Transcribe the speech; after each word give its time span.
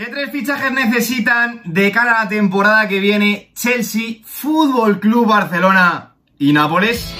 ¿Qué 0.00 0.06
tres 0.06 0.30
fichajes 0.30 0.72
necesitan 0.72 1.60
de 1.66 1.92
cara 1.92 2.12
a 2.12 2.24
la 2.24 2.28
temporada 2.30 2.88
que 2.88 3.00
viene 3.00 3.50
Chelsea, 3.54 4.22
Fútbol 4.24 4.98
Club 4.98 5.26
Barcelona 5.26 6.12
y 6.38 6.54
Nápoles? 6.54 7.14